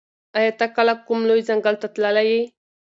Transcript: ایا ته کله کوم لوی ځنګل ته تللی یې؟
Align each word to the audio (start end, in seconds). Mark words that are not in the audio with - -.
ایا 0.37 0.51
ته 0.59 0.65
کله 0.75 0.93
کوم 1.07 1.19
لوی 1.29 1.41
ځنګل 1.49 1.75
ته 1.81 1.87
تللی 1.93 2.25
یې؟ 2.31 2.41